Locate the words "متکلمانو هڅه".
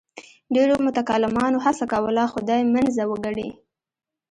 0.85-1.85